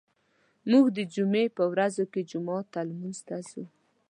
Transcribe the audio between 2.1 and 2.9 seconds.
کې جومات ته